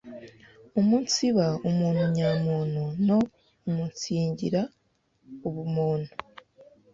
umunsiba 0.79 1.45
umuntu 1.69 2.03
nyamuntu 2.15 2.83
no 3.07 3.17
umunsigira 3.67 4.61
ubumuntu, 5.47 6.11